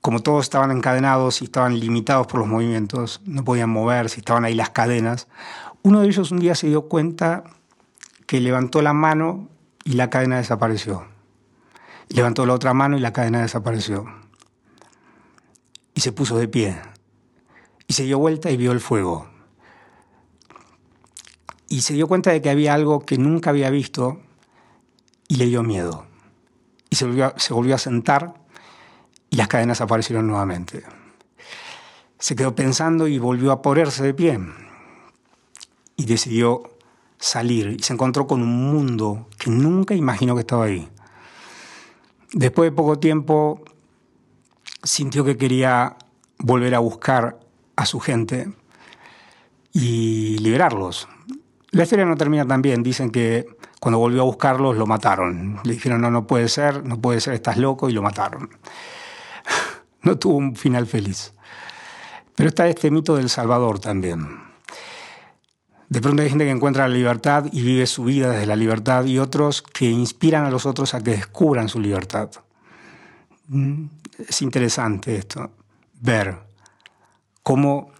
como 0.00 0.20
todos 0.20 0.44
estaban 0.44 0.70
encadenados 0.70 1.42
y 1.42 1.44
estaban 1.44 1.78
limitados 1.78 2.26
por 2.26 2.40
los 2.40 2.48
movimientos, 2.48 3.20
no 3.24 3.44
podían 3.44 3.70
moverse, 3.70 4.20
estaban 4.20 4.44
ahí 4.44 4.54
las 4.54 4.70
cadenas, 4.70 5.28
uno 5.82 6.00
de 6.00 6.06
ellos 6.06 6.30
un 6.30 6.40
día 6.40 6.54
se 6.54 6.68
dio 6.68 6.88
cuenta 6.88 7.44
que 8.26 8.40
levantó 8.40 8.80
la 8.80 8.94
mano 8.94 9.48
y 9.84 9.92
la 9.92 10.08
cadena 10.08 10.38
desapareció. 10.38 11.04
Levantó 12.08 12.46
la 12.46 12.54
otra 12.54 12.72
mano 12.72 12.96
y 12.96 13.00
la 13.00 13.12
cadena 13.12 13.42
desapareció. 13.42 14.06
Y 15.94 16.00
se 16.00 16.12
puso 16.12 16.38
de 16.38 16.48
pie. 16.48 16.80
Y 17.86 17.92
se 17.92 18.04
dio 18.04 18.18
vuelta 18.18 18.50
y 18.50 18.56
vio 18.56 18.72
el 18.72 18.80
fuego. 18.80 19.28
Y 21.74 21.80
se 21.80 21.94
dio 21.94 22.06
cuenta 22.06 22.30
de 22.30 22.40
que 22.40 22.50
había 22.50 22.72
algo 22.72 23.00
que 23.00 23.18
nunca 23.18 23.50
había 23.50 23.68
visto 23.68 24.20
y 25.26 25.34
le 25.34 25.46
dio 25.46 25.64
miedo. 25.64 26.06
Y 26.88 26.94
se 26.94 27.04
volvió, 27.04 27.34
se 27.36 27.52
volvió 27.52 27.74
a 27.74 27.78
sentar 27.78 28.34
y 29.28 29.34
las 29.34 29.48
cadenas 29.48 29.80
aparecieron 29.80 30.28
nuevamente. 30.28 30.84
Se 32.20 32.36
quedó 32.36 32.54
pensando 32.54 33.08
y 33.08 33.18
volvió 33.18 33.50
a 33.50 33.60
ponerse 33.60 34.04
de 34.04 34.14
pie. 34.14 34.38
Y 35.96 36.04
decidió 36.04 36.62
salir 37.18 37.74
y 37.76 37.82
se 37.82 37.92
encontró 37.92 38.28
con 38.28 38.40
un 38.40 38.70
mundo 38.70 39.26
que 39.36 39.50
nunca 39.50 39.96
imaginó 39.96 40.36
que 40.36 40.42
estaba 40.42 40.66
ahí. 40.66 40.88
Después 42.32 42.70
de 42.70 42.76
poco 42.76 43.00
tiempo 43.00 43.64
sintió 44.84 45.24
que 45.24 45.36
quería 45.36 45.96
volver 46.38 46.76
a 46.76 46.78
buscar 46.78 47.40
a 47.74 47.84
su 47.84 47.98
gente 47.98 48.52
y 49.72 50.38
liberarlos. 50.38 51.08
La 51.74 51.82
historia 51.82 52.04
no 52.04 52.16
termina 52.16 52.46
tan 52.46 52.62
bien. 52.62 52.84
Dicen 52.84 53.10
que 53.10 53.46
cuando 53.80 53.98
volvió 53.98 54.22
a 54.22 54.24
buscarlos, 54.24 54.76
lo 54.76 54.86
mataron. 54.86 55.58
Le 55.64 55.72
dijeron, 55.72 56.00
no, 56.00 56.08
no 56.08 56.24
puede 56.24 56.48
ser, 56.48 56.84
no 56.84 57.00
puede 57.00 57.20
ser, 57.20 57.34
estás 57.34 57.56
loco, 57.56 57.90
y 57.90 57.92
lo 57.92 58.02
mataron. 58.02 58.48
No 60.02 60.18
tuvo 60.18 60.36
un 60.36 60.54
final 60.54 60.86
feliz. 60.86 61.32
Pero 62.36 62.50
está 62.50 62.68
este 62.68 62.90
mito 62.90 63.16
del 63.16 63.30
Salvador 63.30 63.78
también. 63.78 64.38
De 65.88 66.00
pronto 66.02 66.22
hay 66.22 66.28
gente 66.28 66.44
que 66.44 66.50
encuentra 66.50 66.86
la 66.86 66.94
libertad 66.94 67.46
y 67.50 67.62
vive 67.62 67.86
su 67.86 68.04
vida 68.04 68.30
desde 68.30 68.44
la 68.44 68.54
libertad 68.54 69.06
y 69.06 69.18
otros 69.18 69.62
que 69.62 69.86
inspiran 69.86 70.44
a 70.44 70.50
los 70.50 70.66
otros 70.66 70.92
a 70.92 71.02
que 71.02 71.12
descubran 71.12 71.70
su 71.70 71.80
libertad. 71.80 72.28
Es 74.28 74.42
interesante 74.42 75.16
esto, 75.16 75.50
ver 76.02 76.36
cómo 77.42 77.90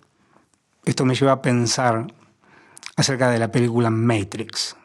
esto 0.85 1.07
me 1.07 1.15
lleva 1.15 1.33
a 1.33 1.41
pensar 1.41 2.07
acerca 2.97 3.31
de 3.31 3.39
la 3.39 3.51
película 3.51 3.91
Matrix 3.91 4.77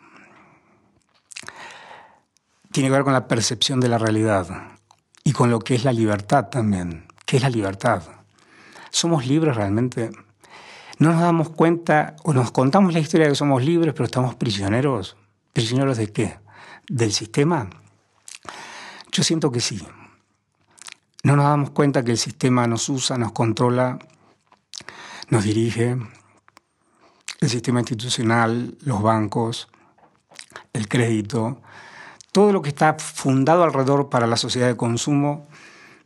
tiene 2.71 2.89
que 2.89 2.93
ver 2.93 3.03
con 3.03 3.13
la 3.13 3.27
percepción 3.27 3.79
de 3.79 3.89
la 3.89 3.97
realidad 3.97 4.47
y 5.23 5.31
con 5.31 5.49
lo 5.49 5.59
que 5.59 5.75
es 5.75 5.83
la 5.83 5.93
libertad 5.93 6.49
también. 6.49 7.07
¿Qué 7.25 7.37
es 7.37 7.43
la 7.43 7.49
libertad? 7.49 8.03
¿Somos 8.89 9.25
libres 9.25 9.55
realmente? 9.55 10.11
¿No 10.97 11.11
nos 11.11 11.21
damos 11.21 11.49
cuenta 11.49 12.15
o 12.23 12.33
nos 12.33 12.51
contamos 12.51 12.93
la 12.93 12.99
historia 12.99 13.25
de 13.25 13.31
que 13.31 13.35
somos 13.35 13.63
libres, 13.63 13.93
pero 13.93 14.05
estamos 14.05 14.35
prisioneros? 14.35 15.17
¿Prisioneros 15.53 15.97
de 15.97 16.11
qué? 16.11 16.39
¿Del 16.87 17.11
sistema? 17.11 17.69
Yo 19.11 19.23
siento 19.23 19.51
que 19.51 19.61
sí. 19.61 19.85
No 21.23 21.35
nos 21.35 21.45
damos 21.45 21.71
cuenta 21.71 22.03
que 22.03 22.11
el 22.11 22.17
sistema 22.17 22.67
nos 22.67 22.87
usa, 22.89 23.17
nos 23.17 23.31
controla, 23.31 23.99
nos 25.29 25.43
dirige. 25.43 25.97
El 27.39 27.49
sistema 27.49 27.79
institucional, 27.79 28.77
los 28.81 29.01
bancos, 29.01 29.69
el 30.73 30.87
crédito, 30.87 31.61
todo 32.31 32.51
lo 32.51 32.61
que 32.61 32.69
está 32.69 32.95
fundado 32.95 33.63
alrededor 33.63 34.09
para 34.09 34.27
la 34.27 34.37
sociedad 34.37 34.67
de 34.67 34.77
consumo, 34.77 35.47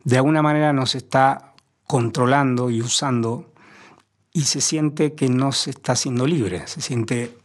de 0.04 0.16
alguna 0.16 0.42
manera 0.42 0.72
nos 0.72 0.94
está 0.94 1.54
controlando 1.86 2.70
y 2.70 2.80
usando 2.80 3.52
y 4.32 4.42
se 4.42 4.60
siente 4.60 5.14
que 5.14 5.28
no 5.28 5.52
se 5.52 5.70
está 5.70 5.96
siendo 5.96 6.26
libre, 6.26 6.66
se 6.66 6.80
siente 6.80 7.36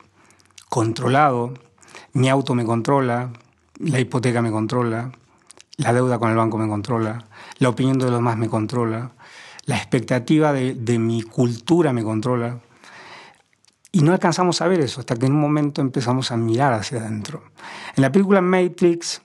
controlado, 0.69 1.53
mi 2.13 2.29
auto 2.29 2.55
me 2.55 2.65
controla, 2.65 3.31
la 3.79 3.99
hipoteca 3.99 4.41
me 4.41 4.51
controla, 4.51 5.11
la 5.77 5.93
deuda 5.93 6.19
con 6.19 6.31
el 6.31 6.37
banco 6.37 6.57
me 6.57 6.67
controla, 6.67 7.25
la 7.59 7.69
opinión 7.69 7.97
de 7.99 8.05
los 8.05 8.15
demás 8.15 8.37
me 8.37 8.49
controla, 8.49 9.11
la 9.65 9.77
expectativa 9.77 10.51
de, 10.51 10.73
de 10.73 10.99
mi 10.99 11.21
cultura 11.21 11.93
me 11.93 12.03
controla. 12.03 12.59
Y 13.91 14.01
no 14.01 14.11
alcanzamos 14.11 14.61
a 14.61 14.67
ver 14.67 14.81
eso 14.81 14.99
hasta 14.99 15.15
que 15.15 15.25
en 15.25 15.33
un 15.33 15.41
momento 15.41 15.81
empezamos 15.81 16.31
a 16.31 16.37
mirar 16.37 16.73
hacia 16.73 16.99
adentro. 16.99 17.43
En 17.95 18.03
la 18.03 18.11
película 18.11 18.41
Matrix 18.41 19.21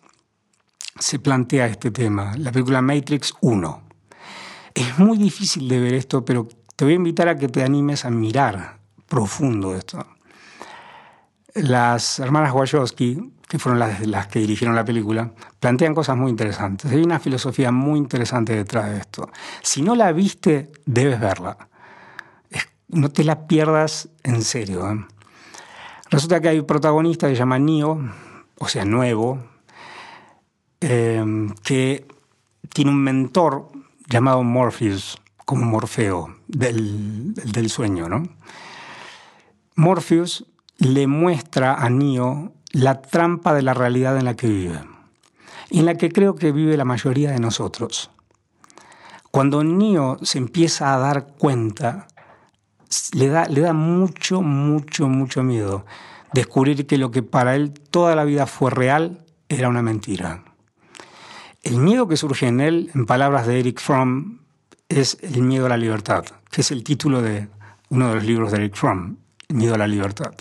se 0.98 1.18
plantea 1.18 1.66
este 1.66 1.90
tema, 1.90 2.34
la 2.38 2.50
película 2.50 2.80
Matrix 2.80 3.34
1. 3.40 3.82
Es 4.74 4.98
muy 4.98 5.18
difícil 5.18 5.68
de 5.68 5.80
ver 5.80 5.94
esto, 5.94 6.24
pero 6.24 6.48
te 6.76 6.84
voy 6.84 6.94
a 6.94 6.96
invitar 6.96 7.28
a 7.28 7.36
que 7.36 7.48
te 7.48 7.62
animes 7.62 8.04
a 8.04 8.10
mirar 8.10 8.78
profundo 9.06 9.76
esto. 9.76 10.04
Las 11.54 12.18
hermanas 12.18 12.52
Wachowski, 12.52 13.32
que 13.46 13.58
fueron 13.58 13.78
las, 13.78 14.04
las 14.06 14.28
que 14.28 14.38
dirigieron 14.40 14.74
la 14.74 14.84
película, 14.84 15.30
plantean 15.60 15.94
cosas 15.94 16.16
muy 16.16 16.30
interesantes. 16.30 16.90
Hay 16.90 17.02
una 17.02 17.20
filosofía 17.20 17.70
muy 17.70 17.98
interesante 17.98 18.56
detrás 18.56 18.90
de 18.90 18.98
esto. 18.98 19.30
Si 19.62 19.82
no 19.82 19.94
la 19.94 20.10
viste, 20.10 20.72
debes 20.86 21.20
verla 21.20 21.68
no 22.94 23.10
te 23.10 23.24
la 23.24 23.46
pierdas 23.46 24.08
en 24.22 24.42
serio. 24.42 24.90
¿eh? 24.90 25.04
Resulta 26.10 26.40
que 26.40 26.48
hay 26.48 26.58
un 26.58 26.66
protagonista 26.66 27.28
que 27.28 27.34
se 27.34 27.40
llama 27.40 27.58
Neo, 27.58 28.00
o 28.58 28.68
sea, 28.68 28.84
nuevo, 28.84 29.42
em, 30.80 31.54
que 31.62 32.06
tiene 32.72 32.90
un 32.90 33.02
mentor 33.02 33.70
llamado 34.08 34.42
Morpheus, 34.42 35.20
como 35.44 35.66
Morfeo, 35.66 36.36
del, 36.48 37.34
del 37.34 37.68
sueño. 37.68 38.08
¿no? 38.08 38.22
Morpheus 39.76 40.46
le 40.78 41.06
muestra 41.06 41.74
a 41.74 41.90
Neo 41.90 42.52
la 42.70 43.02
trampa 43.02 43.54
de 43.54 43.62
la 43.62 43.74
realidad 43.74 44.16
en 44.18 44.24
la 44.24 44.34
que 44.34 44.48
vive, 44.48 44.80
en 45.70 45.86
la 45.86 45.96
que 45.96 46.10
creo 46.10 46.34
que 46.34 46.52
vive 46.52 46.76
la 46.76 46.84
mayoría 46.84 47.30
de 47.30 47.38
nosotros. 47.38 48.10
Cuando 49.30 49.64
Neo 49.64 50.18
se 50.22 50.38
empieza 50.38 50.94
a 50.94 50.98
dar 50.98 51.26
cuenta 51.26 52.06
le 53.12 53.28
da, 53.28 53.46
le 53.46 53.60
da 53.60 53.72
mucho, 53.72 54.42
mucho, 54.42 55.08
mucho 55.08 55.42
miedo 55.42 55.84
descubrir 56.34 56.86
que 56.86 56.98
lo 56.98 57.10
que 57.10 57.22
para 57.22 57.54
él 57.54 57.72
toda 57.72 58.16
la 58.16 58.24
vida 58.24 58.46
fue 58.46 58.70
real 58.70 59.24
era 59.48 59.68
una 59.68 59.82
mentira. 59.82 60.42
El 61.62 61.78
miedo 61.78 62.08
que 62.08 62.16
surge 62.16 62.48
en 62.48 62.60
él, 62.60 62.90
en 62.94 63.06
palabras 63.06 63.46
de 63.46 63.60
Eric 63.60 63.80
Fromm, 63.80 64.40
es 64.88 65.16
el 65.22 65.42
miedo 65.42 65.66
a 65.66 65.68
la 65.68 65.76
libertad, 65.76 66.24
que 66.50 66.60
es 66.60 66.70
el 66.72 66.82
título 66.82 67.22
de 67.22 67.48
uno 67.88 68.08
de 68.08 68.14
los 68.16 68.24
libros 68.24 68.50
de 68.50 68.58
Eric 68.58 68.74
Fromm, 68.74 69.16
el 69.48 69.56
miedo 69.56 69.74
a 69.74 69.78
la 69.78 69.86
libertad. 69.86 70.34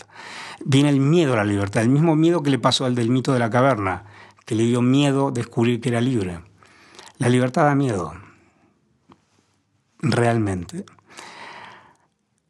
Viene 0.66 0.90
el 0.90 1.00
miedo 1.00 1.34
a 1.34 1.38
la 1.38 1.46
libertad, 1.46 1.84
el 1.84 1.90
mismo 1.90 2.16
miedo 2.16 2.42
que 2.42 2.50
le 2.50 2.60
pasó 2.60 2.86
al 2.86 2.96
del 2.96 3.10
mito 3.10 3.32
de 3.32 3.40
la 3.40 3.52
caverna, 3.52 4.06
que 4.46 4.56
le 4.56 4.64
dio 4.64 4.82
miedo 4.82 5.32
descubrir 5.32 5.80
que 5.80 5.90
era 5.90 6.02
libre. 6.02 6.40
La 7.20 7.30
libertad 7.30 7.66
da 7.66 7.76
miedo, 7.76 8.14
realmente. 10.00 10.86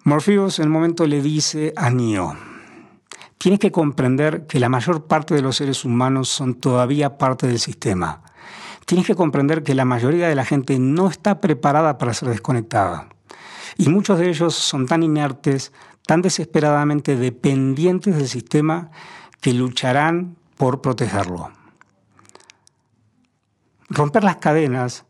Morpheus 0.06 0.60
en 0.60 0.66
un 0.66 0.74
momento 0.74 1.08
le 1.08 1.22
dice 1.22 1.72
a 1.78 1.90
Neo, 1.90 2.36
tienes 3.38 3.58
que 3.58 3.72
comprender 3.72 4.46
que 4.48 4.60
la 4.60 4.68
mayor 4.68 5.06
parte 5.06 5.34
de 5.34 5.42
los 5.42 5.56
seres 5.56 5.86
humanos 5.86 6.28
son 6.28 6.56
todavía 6.56 7.18
parte 7.18 7.48
del 7.48 7.58
sistema. 7.58 8.22
Tienes 8.86 9.08
que 9.08 9.16
comprender 9.16 9.64
que 9.64 9.74
la 9.74 9.86
mayoría 9.86 10.28
de 10.28 10.36
la 10.36 10.44
gente 10.44 10.78
no 10.78 11.08
está 11.08 11.40
preparada 11.40 11.98
para 11.98 12.14
ser 12.14 12.28
desconectada. 12.28 13.08
Y 13.78 13.88
muchos 13.88 14.20
de 14.20 14.28
ellos 14.28 14.56
son 14.56 14.88
tan 14.88 15.04
inertes, 15.04 15.72
tan 16.06 16.22
desesperadamente 16.22 17.16
dependientes 17.16 18.18
del 18.18 18.28
sistema, 18.28 18.92
que 19.40 19.54
lucharán 19.54 20.36
por 20.58 20.82
protegerlo. 20.82 21.50
Romper 23.88 24.26
las 24.26 24.36
cadenas 24.36 25.06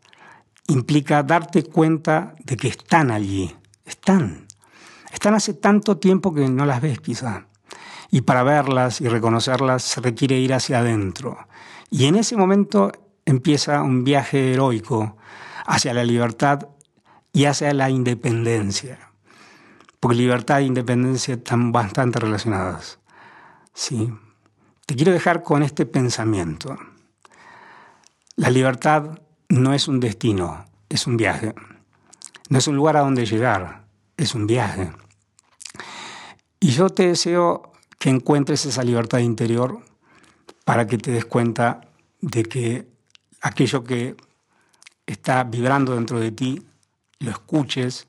implica 0.68 1.24
darte 1.24 1.64
cuenta 1.64 2.36
de 2.44 2.56
que 2.56 2.68
están 2.68 3.10
allí, 3.10 3.56
están 3.84 4.43
están 5.14 5.34
hace 5.34 5.54
tanto 5.54 5.96
tiempo 5.96 6.34
que 6.34 6.48
no 6.48 6.66
las 6.66 6.82
ves 6.82 7.00
quizá. 7.00 7.46
Y 8.10 8.22
para 8.22 8.42
verlas 8.42 9.00
y 9.00 9.08
reconocerlas 9.08 9.82
se 9.82 10.00
requiere 10.00 10.38
ir 10.38 10.54
hacia 10.54 10.78
adentro 10.78 11.48
Y 11.90 12.04
en 12.04 12.16
ese 12.16 12.36
momento 12.36 12.92
empieza 13.24 13.82
un 13.82 14.04
viaje 14.04 14.52
heroico 14.52 15.16
hacia 15.66 15.94
la 15.94 16.04
libertad 16.04 16.68
y 17.32 17.46
hacia 17.46 17.72
la 17.72 17.90
independencia. 17.90 19.10
Porque 20.00 20.16
libertad 20.16 20.60
e 20.60 20.64
independencia 20.64 21.34
están 21.34 21.72
bastante 21.72 22.18
relacionadas. 22.20 22.98
¿sí? 23.72 24.12
Te 24.86 24.94
quiero 24.94 25.12
dejar 25.12 25.42
con 25.42 25.62
este 25.62 25.86
pensamiento. 25.86 26.76
La 28.36 28.50
libertad 28.50 29.18
no 29.48 29.72
es 29.72 29.88
un 29.88 30.00
destino, 30.00 30.66
es 30.88 31.06
un 31.06 31.16
viaje. 31.16 31.54
No 32.50 32.58
es 32.58 32.68
un 32.68 32.76
lugar 32.76 32.96
a 32.96 33.00
donde 33.00 33.24
llegar, 33.24 33.86
es 34.16 34.34
un 34.34 34.46
viaje. 34.46 34.92
Y 36.64 36.70
yo 36.70 36.88
te 36.88 37.08
deseo 37.08 37.72
que 37.98 38.08
encuentres 38.08 38.64
esa 38.64 38.82
libertad 38.82 39.18
interior 39.18 39.80
para 40.64 40.86
que 40.86 40.96
te 40.96 41.10
des 41.10 41.26
cuenta 41.26 41.82
de 42.22 42.42
que 42.42 42.88
aquello 43.42 43.84
que 43.84 44.16
está 45.04 45.44
vibrando 45.44 45.94
dentro 45.94 46.18
de 46.18 46.32
ti, 46.32 46.62
lo 47.18 47.32
escuches, 47.32 48.06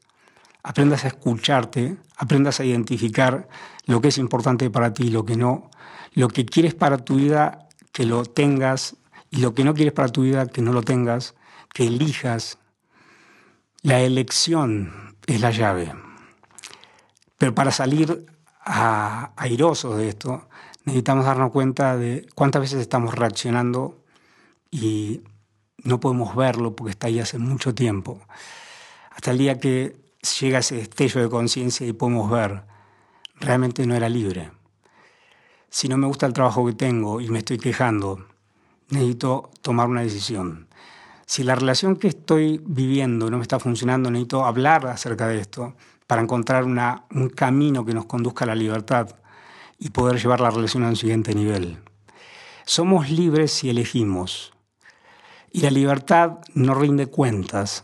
aprendas 0.64 1.04
a 1.04 1.10
escucharte, 1.10 1.98
aprendas 2.16 2.62
a 2.62 2.64
identificar 2.64 3.50
lo 3.88 4.00
que 4.00 4.08
es 4.08 4.18
importante 4.18 4.70
para 4.70 4.94
ti 4.94 5.08
y 5.08 5.10
lo 5.10 5.26
que 5.26 5.36
no, 5.36 5.70
lo 6.14 6.30
que 6.30 6.46
quieres 6.46 6.74
para 6.74 7.00
tu 7.00 7.16
vida, 7.16 7.68
que 7.92 8.06
lo 8.06 8.24
tengas, 8.24 8.96
y 9.32 9.42
lo 9.42 9.54
que 9.54 9.66
no 9.66 9.74
quieres 9.74 9.94
para 9.94 10.08
tu 10.08 10.22
vida, 10.22 10.48
que 10.48 10.62
no 10.62 10.72
lo 10.72 10.82
tengas, 10.82 11.36
que 11.74 11.88
elijas. 11.88 12.58
La 13.82 14.00
elección 14.00 15.18
es 15.28 15.42
la 15.42 15.52
llave. 15.52 15.94
Pero 17.38 17.54
para 17.54 17.72
salir 17.72 18.34
airosos 18.66 19.98
de 19.98 20.10
esto, 20.10 20.48
necesitamos 20.86 21.26
darnos 21.26 21.52
cuenta 21.52 21.96
de 21.98 22.28
cuántas 22.36 22.62
veces 22.62 22.82
estamos 22.82 23.16
reaccionando 23.16 24.04
y 24.72 25.22
no 25.84 26.00
podemos 26.00 26.36
verlo 26.36 26.76
porque 26.76 26.92
está 26.92 27.08
ahí 27.08 27.20
hace 27.20 27.38
mucho 27.38 27.76
tiempo. 27.76 28.20
Hasta 29.12 29.32
el 29.32 29.38
día 29.38 29.60
que 29.60 29.96
llega 30.40 30.60
ese 30.60 30.78
destello 30.78 31.22
de 31.22 31.30
conciencia 31.30 31.86
y 31.86 31.94
podemos 31.94 32.30
ver, 32.30 32.64
realmente 33.36 33.86
no 33.86 33.96
era 33.96 34.10
libre. 34.10 34.52
Si 35.70 35.88
no 35.88 35.98
me 35.98 36.08
gusta 36.08 36.26
el 36.26 36.34
trabajo 36.34 36.66
que 36.66 36.74
tengo 36.74 37.22
y 37.22 37.30
me 37.30 37.40
estoy 37.40 37.60
quejando, 37.60 38.26
necesito 38.90 39.52
tomar 39.62 39.88
una 39.88 40.02
decisión. 40.02 40.68
Si 41.28 41.44
la 41.44 41.56
relación 41.56 41.98
que 41.98 42.08
estoy 42.08 42.62
viviendo 42.66 43.30
no 43.30 43.38
me 43.38 43.44
está 43.44 43.60
funcionando, 43.60 44.10
necesito 44.10 44.46
hablar 44.46 44.88
acerca 44.88 45.28
de 45.28 45.40
esto 45.40 45.76
para 46.08 46.22
encontrar 46.22 46.66
un 46.66 47.30
camino 47.30 47.86
que 47.86 47.94
nos 47.94 48.06
conduzca 48.06 48.46
a 48.46 48.48
la 48.48 48.56
libertad 48.56 49.16
y 49.80 49.90
poder 49.90 50.20
llevar 50.20 50.40
la 50.40 50.52
relación 50.52 50.84
a 50.84 50.90
un 50.90 50.96
siguiente 50.96 51.34
nivel. 51.34 51.80
Somos 52.66 53.10
libres 53.10 53.52
si 53.52 53.70
elegimos. 53.70 54.54
Y 55.52 55.62
la 55.62 55.72
libertad 55.72 56.40
no 56.54 56.74
rinde 56.74 57.08
cuentas. 57.08 57.84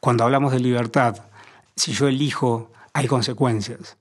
Cuando 0.00 0.24
hablamos 0.24 0.52
de 0.52 0.60
libertad, 0.60 1.24
si 1.76 1.92
yo 1.92 2.08
elijo, 2.08 2.72
hay 2.92 3.06
consecuencias. 3.06 3.96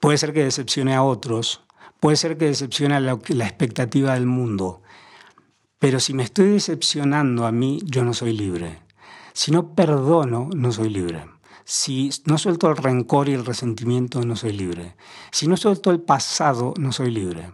Puede 0.00 0.18
ser 0.18 0.32
que 0.32 0.44
decepcione 0.44 0.94
a 0.94 1.02
otros, 1.02 1.62
puede 2.00 2.16
ser 2.16 2.36
que 2.36 2.46
decepcione 2.46 2.94
a 2.94 3.00
la, 3.00 3.18
la 3.28 3.46
expectativa 3.46 4.14
del 4.14 4.26
mundo, 4.26 4.82
pero 5.78 6.00
si 6.00 6.14
me 6.14 6.22
estoy 6.22 6.50
decepcionando 6.50 7.46
a 7.46 7.52
mí, 7.52 7.80
yo 7.84 8.04
no 8.04 8.14
soy 8.14 8.32
libre. 8.32 8.80
Si 9.32 9.50
no 9.50 9.74
perdono, 9.74 10.48
no 10.54 10.72
soy 10.72 10.88
libre. 10.88 11.26
Si 11.64 12.10
no 12.26 12.36
suelto 12.38 12.70
el 12.70 12.76
rencor 12.76 13.28
y 13.28 13.32
el 13.32 13.46
resentimiento, 13.46 14.22
no 14.24 14.36
soy 14.36 14.52
libre. 14.52 14.96
Si 15.30 15.48
no 15.48 15.56
suelto 15.56 15.90
el 15.90 16.00
pasado, 16.00 16.74
no 16.78 16.92
soy 16.92 17.10
libre. 17.10 17.52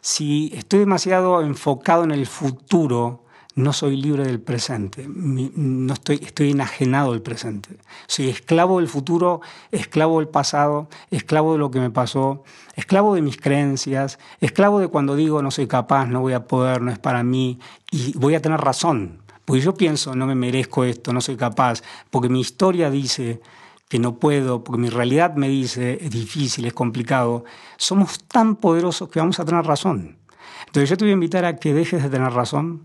Si 0.00 0.52
estoy 0.54 0.80
demasiado 0.80 1.40
enfocado 1.40 2.04
en 2.04 2.12
el 2.12 2.26
futuro, 2.26 3.24
no 3.56 3.72
soy 3.72 3.96
libre 3.96 4.24
del 4.24 4.38
presente, 4.38 5.06
no 5.08 5.94
estoy, 5.94 6.20
estoy 6.22 6.50
enajenado 6.50 7.12
del 7.12 7.22
presente. 7.22 7.78
Soy 8.06 8.28
esclavo 8.28 8.78
del 8.78 8.88
futuro, 8.88 9.40
esclavo 9.72 10.18
del 10.18 10.28
pasado, 10.28 10.88
esclavo 11.10 11.54
de 11.54 11.58
lo 11.58 11.70
que 11.70 11.80
me 11.80 11.90
pasó, 11.90 12.44
esclavo 12.74 13.14
de 13.14 13.22
mis 13.22 13.38
creencias, 13.38 14.18
esclavo 14.40 14.78
de 14.78 14.88
cuando 14.88 15.16
digo 15.16 15.40
no 15.40 15.50
soy 15.50 15.66
capaz, 15.66 16.06
no 16.06 16.20
voy 16.20 16.34
a 16.34 16.46
poder, 16.46 16.82
no 16.82 16.92
es 16.92 16.98
para 16.98 17.24
mí, 17.24 17.58
y 17.90 18.12
voy 18.18 18.34
a 18.34 18.42
tener 18.42 18.60
razón. 18.60 19.22
Porque 19.46 19.62
yo 19.62 19.74
pienso, 19.74 20.14
no 20.14 20.26
me 20.26 20.34
merezco 20.34 20.84
esto, 20.84 21.12
no 21.12 21.22
soy 21.22 21.36
capaz, 21.36 21.82
porque 22.10 22.28
mi 22.28 22.40
historia 22.40 22.90
dice 22.90 23.40
que 23.88 24.00
no 24.00 24.18
puedo, 24.18 24.64
porque 24.64 24.82
mi 24.82 24.90
realidad 24.90 25.36
me 25.36 25.48
dice 25.48 25.98
es 26.02 26.10
difícil, 26.10 26.66
es 26.66 26.74
complicado. 26.74 27.44
Somos 27.76 28.24
tan 28.24 28.56
poderosos 28.56 29.08
que 29.08 29.20
vamos 29.20 29.38
a 29.38 29.44
tener 29.44 29.64
razón. 29.64 30.18
Entonces 30.66 30.90
yo 30.90 30.96
te 30.96 31.04
voy 31.04 31.12
a 31.12 31.14
invitar 31.14 31.44
a 31.44 31.56
que 31.56 31.72
dejes 31.72 32.02
de 32.02 32.10
tener 32.10 32.32
razón 32.32 32.82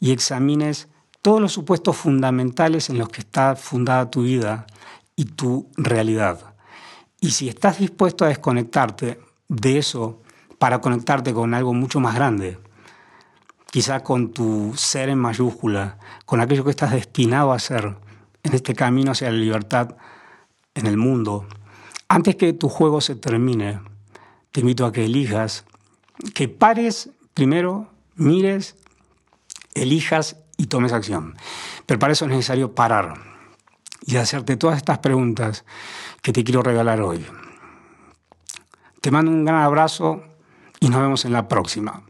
y 0.00 0.12
examines 0.12 0.88
todos 1.20 1.42
los 1.42 1.52
supuestos 1.52 1.94
fundamentales 1.96 2.88
en 2.88 2.98
los 2.98 3.10
que 3.10 3.20
está 3.20 3.54
fundada 3.54 4.10
tu 4.10 4.22
vida 4.22 4.66
y 5.14 5.26
tu 5.26 5.68
realidad. 5.76 6.54
Y 7.20 7.32
si 7.32 7.50
estás 7.50 7.80
dispuesto 7.80 8.24
a 8.24 8.28
desconectarte 8.28 9.20
de 9.48 9.78
eso 9.78 10.22
para 10.58 10.80
conectarte 10.80 11.34
con 11.34 11.52
algo 11.52 11.74
mucho 11.74 12.00
más 12.00 12.14
grande, 12.14 12.58
quizá 13.70 14.00
con 14.00 14.32
tu 14.32 14.72
ser 14.76 15.08
en 15.08 15.18
mayúscula, 15.18 15.98
con 16.24 16.40
aquello 16.40 16.64
que 16.64 16.70
estás 16.70 16.92
destinado 16.92 17.52
a 17.52 17.58
ser 17.58 17.96
en 18.42 18.54
este 18.54 18.74
camino 18.74 19.12
hacia 19.12 19.30
la 19.30 19.36
libertad 19.36 19.96
en 20.74 20.86
el 20.86 20.96
mundo, 20.96 21.46
antes 22.08 22.36
que 22.36 22.52
tu 22.52 22.68
juego 22.68 23.00
se 23.00 23.16
termine, 23.16 23.80
te 24.50 24.60
invito 24.60 24.86
a 24.86 24.92
que 24.92 25.04
elijas, 25.04 25.64
que 26.34 26.48
pares 26.48 27.10
primero, 27.34 27.88
mires 28.14 28.76
elijas 29.74 30.36
y 30.56 30.66
tomes 30.66 30.92
acción. 30.92 31.36
Pero 31.86 31.98
para 31.98 32.12
eso 32.12 32.24
es 32.24 32.30
necesario 32.30 32.74
parar 32.74 33.14
y 34.04 34.16
hacerte 34.16 34.56
todas 34.56 34.78
estas 34.78 34.98
preguntas 34.98 35.64
que 36.22 36.32
te 36.32 36.44
quiero 36.44 36.62
regalar 36.62 37.00
hoy. 37.00 37.24
Te 39.00 39.10
mando 39.10 39.30
un 39.30 39.44
gran 39.44 39.62
abrazo 39.62 40.24
y 40.80 40.88
nos 40.88 41.00
vemos 41.00 41.24
en 41.24 41.32
la 41.32 41.46
próxima. 41.46 42.07